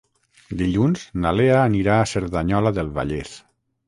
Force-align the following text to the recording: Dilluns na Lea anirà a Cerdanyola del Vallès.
Dilluns 0.61 1.03
na 1.25 1.33
Lea 1.39 1.59
anirà 1.65 1.97
a 1.97 2.07
Cerdanyola 2.13 2.73
del 2.79 2.91
Vallès. 2.97 3.35